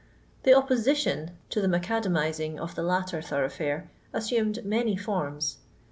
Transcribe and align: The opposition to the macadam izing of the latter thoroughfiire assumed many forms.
The 0.41 0.55
opposition 0.55 1.37
to 1.51 1.61
the 1.61 1.67
macadam 1.67 2.13
izing 2.15 2.57
of 2.57 2.73
the 2.73 2.81
latter 2.81 3.19
thoroughfiire 3.19 3.83
assumed 4.11 4.65
many 4.65 4.97
forms. 4.97 5.57